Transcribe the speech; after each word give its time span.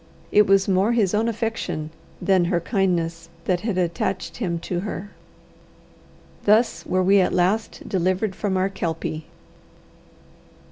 It 0.31 0.47
was 0.47 0.67
more 0.67 0.93
his 0.93 1.13
own 1.13 1.27
affection 1.27 1.91
than 2.19 2.45
her 2.45 2.59
kindness 2.59 3.29
that 3.45 3.59
had 3.59 3.77
attached 3.77 4.37
him 4.37 4.57
to 4.61 4.79
her. 4.79 5.11
Thus 6.45 6.83
were 6.87 7.03
we 7.03 7.19
at 7.21 7.33
last 7.33 7.87
delivered 7.87 8.33
from 8.35 8.57
our 8.57 8.67
Kelpie. 8.69 9.27